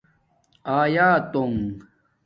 آیاتݸنݣ 0.79 1.63